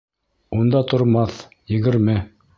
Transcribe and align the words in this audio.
Унда 0.61 0.81
тормаҫ, 0.93 1.37
егерме! 1.77 2.19